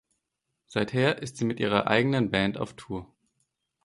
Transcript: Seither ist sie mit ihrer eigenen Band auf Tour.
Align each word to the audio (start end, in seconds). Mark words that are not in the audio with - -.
Seither 0.65 1.21
ist 1.21 1.37
sie 1.37 1.45
mit 1.45 1.59
ihrer 1.59 1.85
eigenen 1.85 2.31
Band 2.31 2.57
auf 2.57 2.73
Tour. 2.73 3.13